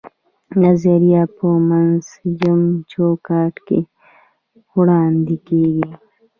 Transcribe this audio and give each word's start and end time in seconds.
نظریه 0.63 1.23
په 1.35 1.47
منسجم 1.69 2.61
چوکاټ 2.91 3.55
کې 3.67 3.79
وړاندې 4.75 5.35
کیږي. 5.47 5.89